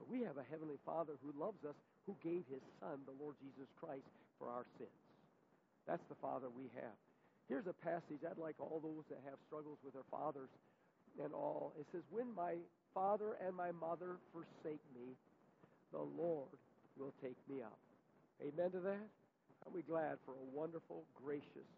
[0.00, 1.76] But we have a heavenly Father who loves us,
[2.08, 4.08] who gave his Son, the Lord Jesus Christ,
[4.40, 5.00] for our sins.
[5.84, 6.96] That's the Father we have.
[7.48, 10.50] Here's a passage I'd like all those that have struggles with their fathers
[11.22, 11.72] and all.
[11.78, 12.56] It says, When my
[12.92, 15.14] father and my mother forsake me,
[15.92, 16.56] the Lord
[16.98, 17.78] will take me up.
[18.42, 19.06] Amen to that?
[19.64, 21.70] Are we glad for a wonderful, gracious,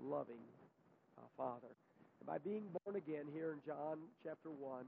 [0.00, 0.40] loving
[1.18, 1.74] uh, Father?
[2.20, 4.84] And by being born again here in John chapter 1,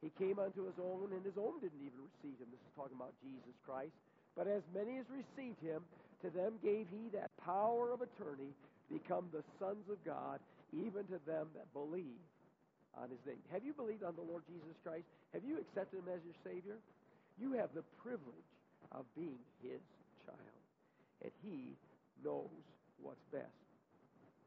[0.00, 2.46] he came unto his own, and his own didn't even receive him.
[2.54, 3.94] This is talking about Jesus Christ.
[4.38, 5.82] But as many as received him,
[6.22, 8.54] to them gave he that power of attorney
[8.86, 10.38] become the sons of God,
[10.70, 12.22] even to them that believe
[12.94, 13.42] on his name.
[13.50, 15.04] Have you believed on the Lord Jesus Christ?
[15.34, 16.78] Have you accepted him as your Savior?
[17.38, 18.50] You have the privilege
[18.92, 19.82] of being his
[20.26, 20.62] child,
[21.22, 21.74] and he
[22.24, 22.50] knows
[23.02, 23.50] what's best.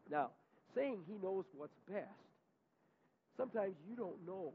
[0.09, 0.31] Now,
[0.75, 2.07] saying he knows what's best,
[3.37, 4.53] sometimes you don't know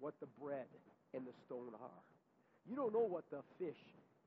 [0.00, 0.66] what the bread
[1.14, 2.02] and the stone are.
[2.68, 3.80] You don't know what the fish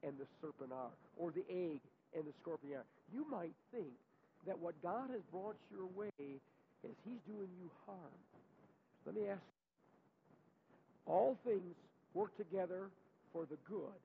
[0.03, 1.81] and the serpent are, or the egg
[2.15, 2.85] and the scorpion are.
[3.11, 3.93] You might think
[4.45, 6.39] that what God has brought your way is
[7.03, 8.17] he's doing you harm.
[9.05, 11.11] Let me ask you.
[11.11, 11.75] All things
[12.13, 12.89] work together
[13.33, 13.99] for the good.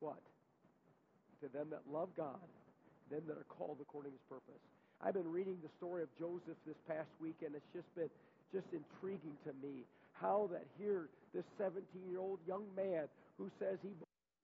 [0.00, 0.22] What?
[1.42, 2.40] To them that love God,
[3.10, 4.64] them that are called according to his purpose.
[5.04, 8.08] I've been reading the story of Joseph this past week, and it's just been
[8.56, 9.84] just intriguing to me
[10.16, 13.04] how that here this 17-year-old young man
[13.36, 13.92] who says he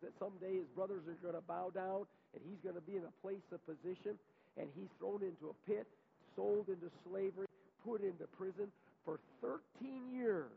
[0.05, 2.05] that someday his brothers are going to bow down
[2.37, 4.21] and he's going to be in a place of position,
[4.61, 5.89] and he's thrown into a pit,
[6.37, 7.49] sold into slavery,
[7.81, 8.69] put into prison
[9.05, 10.53] for 13 years.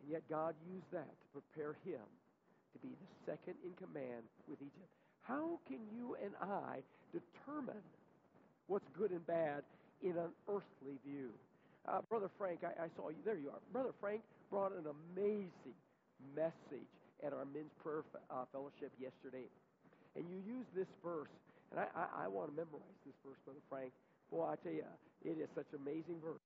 [0.00, 2.04] And yet God used that to prepare him
[2.72, 5.05] to be the second in command with Egypt.
[5.28, 6.78] How can you and I
[7.10, 7.82] determine
[8.68, 9.62] what's good and bad
[10.02, 11.30] in an earthly view?
[11.86, 13.18] Uh, Brother Frank, I, I saw you.
[13.24, 13.58] There you are.
[13.72, 15.78] Brother Frank brought an amazing
[16.34, 16.90] message
[17.24, 19.46] at our men's prayer uh, fellowship yesterday.
[20.14, 21.30] And you used this verse.
[21.70, 23.90] And I, I, I want to memorize this verse, Brother Frank.
[24.30, 24.86] Boy, I tell you,
[25.24, 26.42] it is such an amazing verse.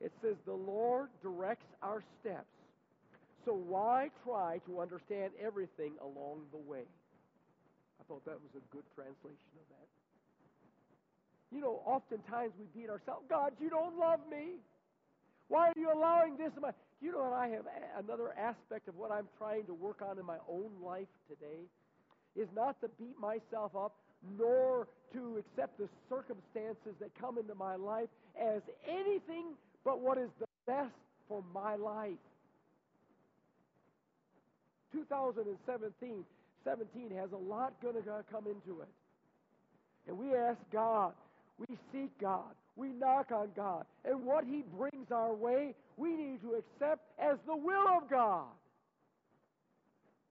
[0.00, 2.46] It says, The Lord directs our steps.
[3.44, 6.86] So why try to understand everything along the way?
[8.02, 9.86] I thought that was a good translation of that.
[11.54, 13.22] You know, oftentimes we beat ourselves.
[13.30, 14.58] God, you don't love me.
[15.46, 16.50] Why are you allowing this?
[16.56, 16.72] In my...
[17.00, 17.66] You know, and I have
[18.02, 21.62] another aspect of what I'm trying to work on in my own life today
[22.34, 23.94] is not to beat myself up,
[24.38, 28.08] nor to accept the circumstances that come into my life
[28.40, 30.94] as anything but what is the best
[31.28, 32.18] for my life.
[34.92, 36.24] 2017
[36.64, 38.88] 17 has a lot going to come into it.
[40.08, 41.12] And we ask God,
[41.58, 46.40] we seek God, we knock on God, and what He brings our way, we need
[46.42, 48.48] to accept as the will of God,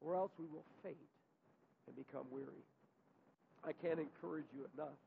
[0.01, 0.97] or else we will faint
[1.87, 2.65] and become weary.
[3.63, 4.97] I can't encourage you enough.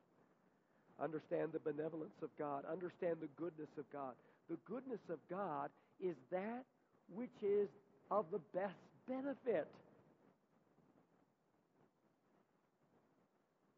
[1.02, 2.64] Understand the benevolence of God.
[2.70, 4.14] Understand the goodness of God.
[4.48, 6.64] The goodness of God is that
[7.12, 7.68] which is
[8.10, 9.66] of the best benefit.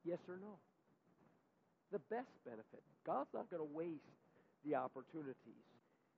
[0.06, 0.54] Yes or no?
[1.90, 2.82] The best benefit.
[3.02, 4.06] God's not going to waste
[4.62, 5.66] the opportunities.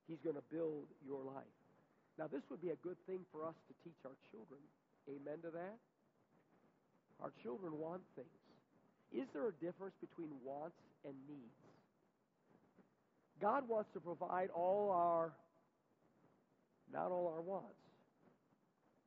[0.05, 1.57] He's going to build your life.
[2.17, 4.61] Now, this would be a good thing for us to teach our children.
[5.09, 5.77] Amen to that?
[7.21, 8.29] Our children want things.
[9.11, 11.61] Is there a difference between wants and needs?
[13.41, 15.31] God wants to provide all our,
[16.93, 17.79] not all our wants,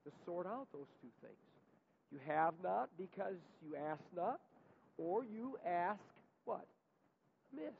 [0.04, 1.38] to sort out those two things.
[2.10, 4.40] You have not because you ask not,
[4.98, 6.00] or you ask
[6.44, 6.66] what?
[7.52, 7.74] Amiss.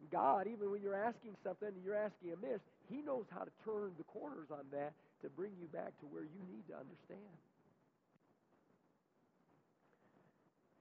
[0.00, 3.52] And God, even when you're asking something and you're asking amiss, He knows how to
[3.64, 7.34] turn the corners on that to bring you back to where you need to understand.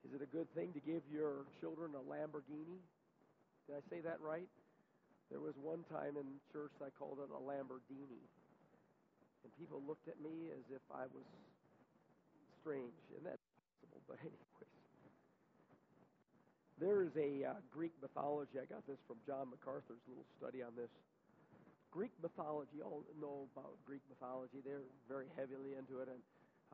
[0.05, 2.79] Is it a good thing to give your children a Lamborghini?
[3.67, 4.47] Did I say that right?
[5.29, 8.23] There was one time in church I called it a Lamborghini.
[9.43, 11.27] And people looked at me as if I was
[12.61, 14.46] strange, and that's possible, but anyways.
[16.77, 18.61] There is a uh, Greek mythology.
[18.61, 20.93] I got this from John MacArthur's little study on this.
[21.89, 24.61] Greek mythology, all know about Greek mythology.
[24.61, 26.21] They're very heavily into it, and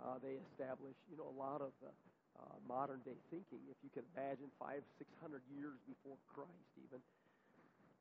[0.04, 1.88] uh, they establish, you know, a lot of uh,
[2.36, 7.00] uh, modern day thinking, if you can imagine, five, six hundred years before Christ, even.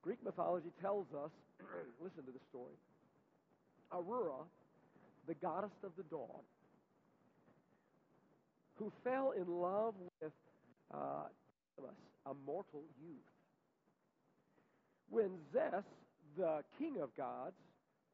[0.02, 1.30] Greek mythology tells us
[2.02, 2.74] listen to the story.
[3.94, 4.42] Aurora,
[5.30, 6.42] the goddess of the dawn,
[8.74, 10.34] who fell in love with
[10.90, 11.30] uh,
[12.26, 13.16] a mortal youth.
[15.10, 15.84] When Zeus,
[16.36, 17.56] the king of gods,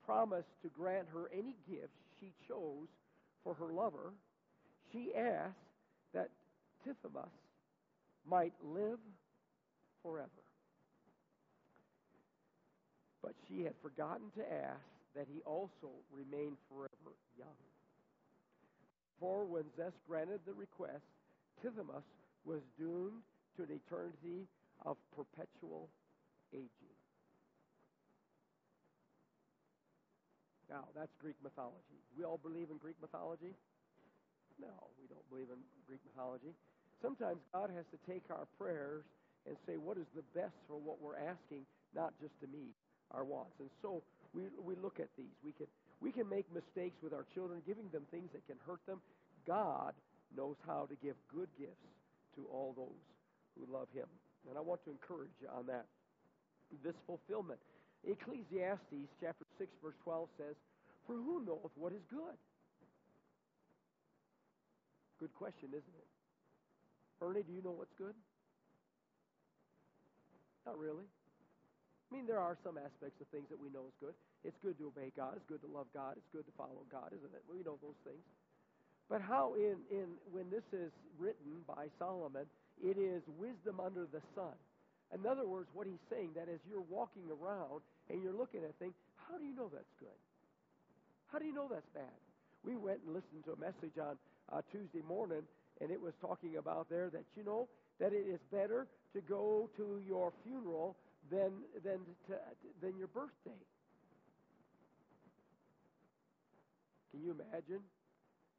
[0.04, 2.88] promised to grant her any gifts she chose
[3.44, 4.14] for her lover,
[4.92, 5.54] she asked
[6.14, 6.30] that
[6.84, 7.28] Tithonus
[8.26, 8.98] might live
[10.02, 10.28] forever.
[13.22, 14.80] But she had forgotten to ask
[15.14, 17.48] that he also remain forever young.
[19.20, 21.04] For when Zeus granted the request,
[21.62, 22.04] Tithonus
[22.44, 23.22] was doomed
[23.58, 24.46] to an eternity
[24.86, 25.90] of perpetual
[26.54, 26.94] aging.
[30.70, 31.98] Now, that's Greek mythology.
[32.14, 33.50] Do we all believe in Greek mythology?
[34.62, 35.58] No, we don't believe in
[35.90, 36.54] Greek mythology.
[37.02, 39.02] Sometimes God has to take our prayers
[39.46, 42.74] and say, what is the best for what we're asking, not just to meet
[43.10, 43.58] our wants.
[43.58, 44.02] And so
[44.34, 45.34] we, we look at these.
[45.42, 45.66] We can,
[45.98, 49.00] we can make mistakes with our children, giving them things that can hurt them.
[49.46, 49.94] God
[50.36, 51.90] knows how to give good gifts
[52.36, 53.17] to all those
[53.58, 54.06] who love him.
[54.48, 55.86] And I want to encourage you on that.
[56.84, 57.58] This fulfillment.
[58.06, 60.54] Ecclesiastes chapter 6, verse 12 says,
[61.06, 62.38] For who knoweth what is good?
[65.18, 66.08] Good question, isn't it?
[67.18, 68.14] Ernie, do you know what's good?
[70.62, 71.10] Not really.
[72.08, 74.14] I mean, there are some aspects of things that we know is good.
[74.46, 75.34] It's good to obey God.
[75.34, 76.14] It's good to love God.
[76.16, 77.42] It's good to follow God, isn't it?
[77.50, 78.22] We know those things.
[79.08, 82.44] But how in, in when this is written by Solomon,
[82.82, 84.52] it is wisdom under the sun.
[85.14, 87.80] In other words, what he's saying that as you're walking around
[88.10, 88.92] and you're looking at things,
[89.28, 90.20] how do you know that's good?
[91.32, 92.18] How do you know that's bad?
[92.64, 94.16] We went and listened to a message on
[94.52, 95.42] uh, Tuesday morning,
[95.80, 97.68] and it was talking about there that you know
[98.00, 100.96] that it is better to go to your funeral
[101.30, 101.52] than
[101.84, 102.34] than to,
[102.82, 103.60] than your birthday.
[107.12, 107.80] Can you imagine?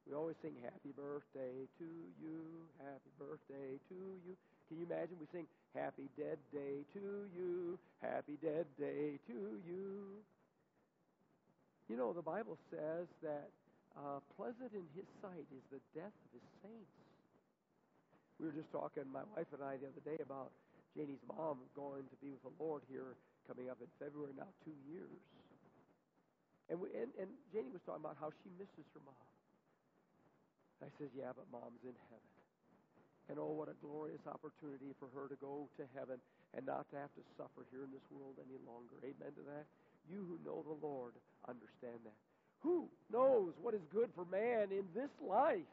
[0.10, 2.41] We always sing happy birthday to you,
[2.82, 4.34] happy birthday to you.
[4.66, 5.45] Can you imagine we sing
[5.78, 9.38] happy dead day to you, happy dead day to
[9.70, 10.18] you?
[11.93, 13.53] You know, the Bible says that
[13.93, 16.97] uh, pleasant in his sight is the death of his saints.
[18.41, 20.49] We were just talking, my wife and I, the other day about
[20.97, 23.14] Janie's mom going to be with the Lord here
[23.45, 25.22] coming up in February, now two years.
[26.66, 29.39] And, we, and, and Janie was talking about how she misses her mom.
[30.80, 32.34] I says, yeah, but mom's in heaven.
[33.30, 36.18] And oh, what a glorious opportunity for her to go to heaven
[36.58, 38.98] and not to have to suffer here in this world any longer.
[39.06, 39.70] Amen to that.
[40.10, 41.14] You who know the Lord
[41.46, 42.18] understand that.
[42.66, 45.70] Who knows what is good for man in this life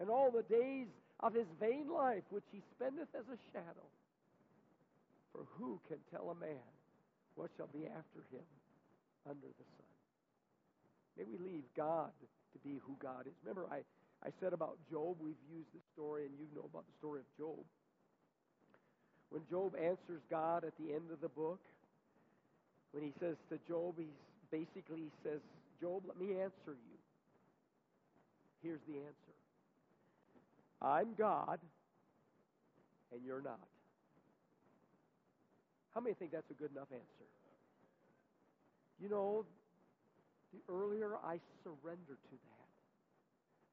[0.00, 3.86] and all the days of his vain life which he spendeth as a shadow?
[5.30, 6.66] For who can tell a man
[7.36, 8.44] what shall be after him
[9.24, 9.92] under the sun?
[11.16, 12.10] May we leave God
[12.52, 13.32] to be who God is.
[13.44, 13.80] Remember, I,
[14.24, 17.26] I said about Job, we've used the story, and you know about the story of
[17.36, 17.64] Job.
[19.30, 21.60] When Job answers God at the end of the book,
[22.92, 24.06] when he says to Job, he
[24.50, 25.40] basically says,
[25.80, 26.98] Job, let me answer you.
[28.62, 29.34] Here's the answer
[30.80, 31.58] I'm God,
[33.12, 33.66] and you're not.
[35.94, 37.28] How many think that's a good enough answer?
[39.00, 39.44] You know,
[40.52, 42.61] the earlier I surrender to that,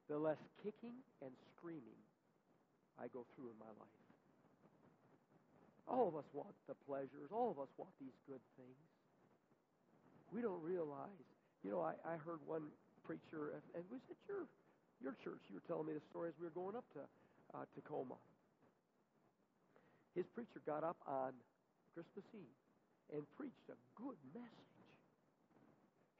[0.09, 2.01] the less kicking and screaming
[2.97, 3.99] I go through in my life.
[5.87, 7.29] All of us want the pleasures.
[7.31, 8.77] All of us want these good things.
[10.33, 11.25] We don't realize.
[11.63, 12.69] You know, I, I heard one
[13.05, 14.45] preacher, and was it your
[15.01, 15.41] your church?
[15.49, 17.01] You were telling me the story as we were going up to
[17.55, 18.19] uh, Tacoma.
[20.13, 21.33] His preacher got up on
[21.95, 22.59] Christmas Eve
[23.15, 24.78] and preached a good message.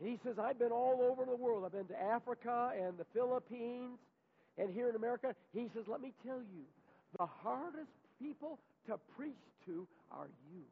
[0.02, 1.64] He says, I've been all over the world.
[1.66, 4.00] I've been to Africa and the Philippines
[4.58, 5.36] and here in America.
[5.54, 6.64] He says, Let me tell you,
[7.18, 7.92] the hardest
[8.22, 9.34] people to preach
[9.66, 10.64] to are you.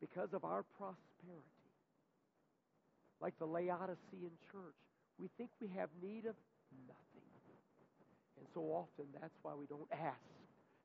[0.00, 0.96] Because of our prosperity.
[3.20, 4.80] Like the Laodicean church,
[5.18, 6.34] we think we have need of
[6.88, 7.28] nothing.
[8.38, 10.16] And so often that's why we don't ask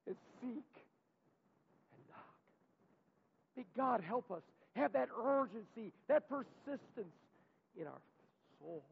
[0.05, 0.71] and seek
[1.95, 2.35] and knock.
[3.55, 4.43] May God help us
[4.75, 7.15] have that urgency, that persistence
[7.79, 8.01] in our
[8.59, 8.83] soul,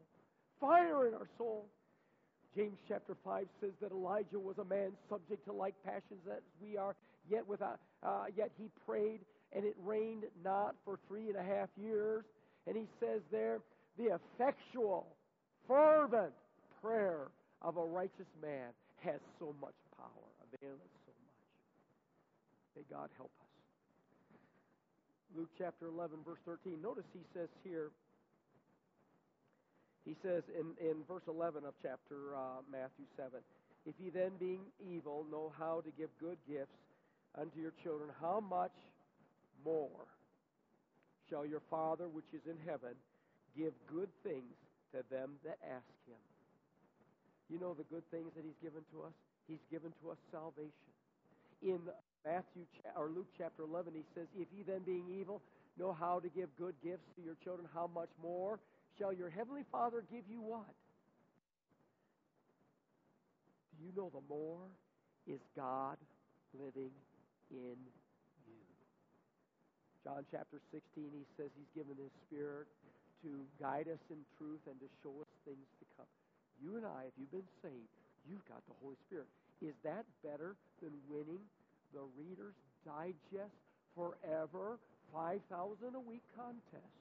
[0.60, 1.66] fire in our soul.
[2.56, 6.76] James chapter 5 says that Elijah was a man subject to like passions as we
[6.76, 6.94] are,
[7.28, 9.20] yet, without, uh, yet he prayed,
[9.52, 12.24] and it rained not for three and a half years.
[12.66, 13.60] And he says there,
[13.98, 15.06] the effectual,
[15.66, 16.32] fervent
[16.80, 17.28] prayer
[17.60, 18.70] of a righteous man
[19.02, 22.76] has so much power, availeth so much.
[22.76, 23.43] May God help us.
[25.36, 26.78] Luke chapter 11, verse 13.
[26.80, 27.90] Notice he says here,
[30.06, 33.42] he says in, in verse 11 of chapter uh, Matthew 7,
[33.84, 36.78] If ye then, being evil, know how to give good gifts
[37.34, 38.78] unto your children, how much
[39.64, 40.06] more
[41.28, 42.94] shall your Father which is in heaven
[43.58, 44.54] give good things
[44.94, 46.22] to them that ask him?
[47.50, 49.14] You know the good things that he's given to us?
[49.48, 50.94] He's given to us salvation.
[51.60, 51.80] In
[52.24, 52.64] Matthew
[52.96, 55.42] or Luke chapter 11, he says, If ye then, being evil,
[55.78, 58.58] know how to give good gifts to your children, how much more
[58.98, 60.72] shall your heavenly Father give you what?
[63.76, 64.64] Do you know the more
[65.26, 65.98] is God
[66.56, 66.94] living
[67.50, 67.76] in
[68.48, 68.64] you?
[70.04, 70.80] John chapter 16,
[71.12, 72.68] he says he's given his Spirit
[73.24, 76.08] to guide us in truth and to show us things to come.
[76.62, 77.92] You and I, if you've been saved,
[78.24, 79.28] you've got the Holy Spirit.
[79.60, 81.40] Is that better than winning
[81.94, 83.54] the Reader's Digest
[83.94, 84.82] Forever
[85.14, 85.46] 5,000
[85.94, 86.98] a week contest.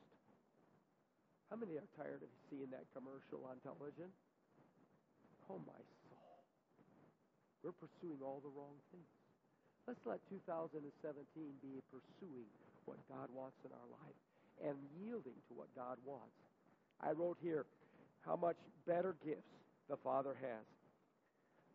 [1.49, 4.13] How many are tired of seeing that commercial on television?
[5.49, 6.37] Oh, my soul.
[7.65, 9.09] We're pursuing all the wrong things.
[9.89, 10.85] Let's let 2017
[11.65, 12.47] be pursuing
[12.85, 14.19] what God wants in our life
[14.61, 16.37] and yielding to what God wants.
[17.01, 17.65] I wrote here
[18.21, 19.57] how much better gifts
[19.89, 20.63] the Father has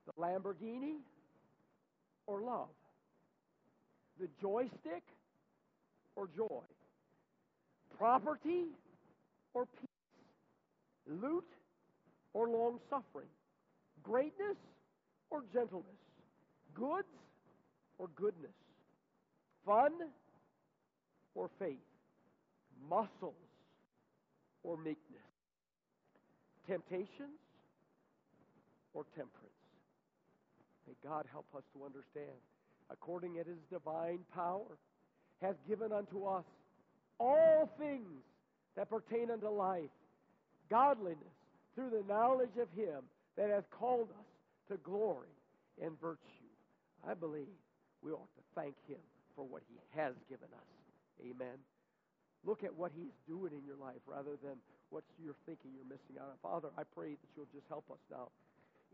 [0.07, 1.03] the Lamborghini
[2.27, 2.69] or love?
[4.21, 5.03] The joystick
[6.17, 6.63] or joy?
[7.97, 8.65] Property
[9.55, 9.89] or peace?
[11.07, 11.47] Loot
[12.33, 13.29] or long suffering?
[14.03, 14.57] Greatness
[15.31, 15.87] or gentleness?
[16.75, 17.09] Goods
[17.99, 18.55] or goodness?
[19.65, 19.93] Fun
[21.35, 21.77] or faith?
[22.89, 23.35] Muscles
[24.63, 25.29] or meekness?
[26.67, 27.41] Temptations
[28.95, 29.49] or temperance?
[30.87, 32.39] May God help us to understand
[32.91, 34.79] according to his divine power,
[35.43, 36.45] hath given unto us
[37.21, 38.23] all things
[38.77, 39.91] that pertain unto life,
[40.71, 41.35] godliness,
[41.75, 43.03] through the knowledge of him
[43.37, 44.27] that hath called us
[44.69, 45.31] to glory
[45.83, 46.51] and virtue.
[47.07, 47.47] I believe
[48.03, 48.99] we ought to thank him
[49.37, 50.69] for what he has given us.
[51.23, 51.59] Amen.
[52.45, 54.59] Look at what he's doing in your life rather than
[54.91, 56.39] what you're thinking you're missing out on.
[56.43, 58.31] Father, I pray that you'll just help us now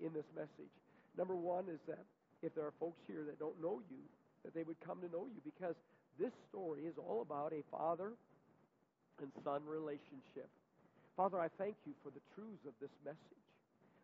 [0.00, 0.72] in this message.
[1.16, 2.04] Number one is that
[2.44, 4.04] if there are folks here that don't know you,
[4.44, 5.74] that they would come to know you because
[6.20, 8.12] this story is all about a father
[9.20, 10.48] and son relationship.
[11.16, 13.44] Father, I thank you for the truths of this message.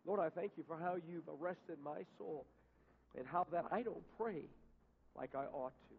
[0.05, 2.45] Lord, I thank you for how you've arrested my soul
[3.17, 4.43] and how that I don't pray
[5.15, 5.95] like I ought to.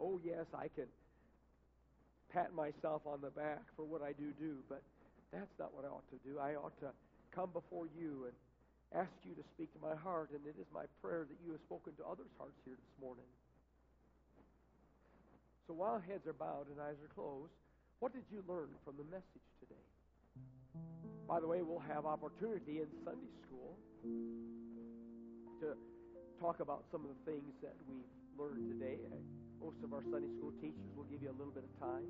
[0.00, 0.86] Oh, yes, I can
[2.32, 4.82] pat myself on the back for what I do do, but
[5.32, 6.38] that's not what I ought to do.
[6.38, 6.90] I ought to
[7.34, 8.34] come before you and
[8.94, 11.62] asked you to speak to my heart, and it is my prayer that you have
[11.62, 13.28] spoken to others' hearts here this morning.
[15.66, 17.54] So while heads are bowed and eyes are closed,
[18.02, 19.86] what did you learn from the message today?
[21.28, 23.78] By the way, we'll have opportunity in Sunday school
[25.62, 25.78] to
[26.42, 28.98] talk about some of the things that we've learned today.
[29.62, 32.02] Most of our Sunday school teachers will give you a little bit of time.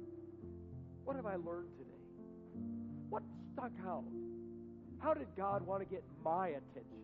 [1.05, 2.01] What have I learned today?
[3.11, 3.22] What
[3.53, 4.09] stuck out?
[5.01, 7.01] How did God want to get my attention?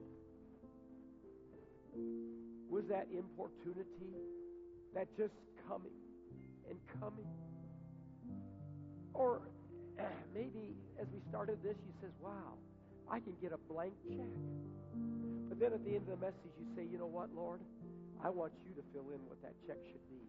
[2.69, 4.13] Was that importunity?
[4.95, 5.33] That just
[5.69, 5.97] coming
[6.69, 7.27] and coming?
[9.15, 9.41] Or
[10.35, 12.61] maybe as we started this, you says, wow,
[13.11, 14.37] I can get a blank check.
[15.49, 17.61] But then at the end of the message, you say, you know what, Lord?
[18.23, 20.21] I want you to fill in what that check should be,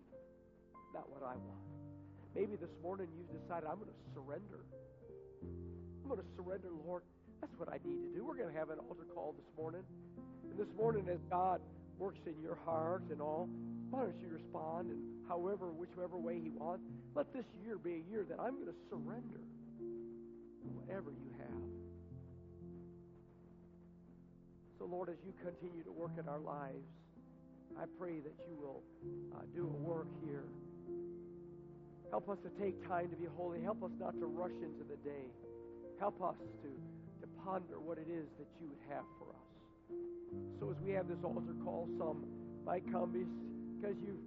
[0.94, 1.68] not what I want.
[2.36, 4.64] Maybe this morning you've decided, I'm going to surrender.
[6.04, 7.04] I'm going to surrender, Lord.
[7.42, 8.26] That's what I need to do.
[8.26, 9.84] We're going to have an altar call this morning.
[10.50, 11.62] And this morning, as God
[11.98, 13.50] works in your heart and all,
[13.90, 16.84] why don't you respond and however, whichever way He wants?
[17.16, 19.42] Let this year be a year that I'm going to surrender
[20.74, 21.68] whatever you have.
[24.80, 26.86] So, Lord, as you continue to work in our lives,
[27.78, 28.82] I pray that you will
[29.36, 30.46] uh, do a work here.
[32.10, 33.62] Help us to take time to be holy.
[33.62, 35.28] Help us not to rush into the day.
[36.00, 36.70] Help us to
[37.48, 39.48] ponder what it is that you would have for us.
[40.60, 42.28] So as we have this altar call, some
[42.68, 44.20] might come because you've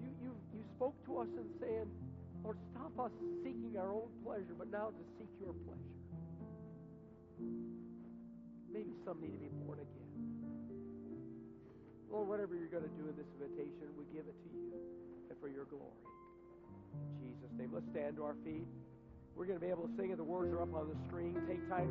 [0.00, 1.84] you you you spoke to us and saying,
[2.40, 3.12] Lord, stop us
[3.44, 6.00] seeking our own pleasure, but now to seek your pleasure.
[8.72, 10.08] Maybe some need to be born again.
[12.08, 14.72] Lord, whatever you're going to do in this invitation, we give it to you
[15.28, 16.00] and for your glory.
[16.96, 18.64] In Jesus' name, let's stand to our feet.
[19.36, 20.16] We're going to be able to sing it.
[20.16, 21.36] The words are up on the screen.
[21.46, 21.84] Take time.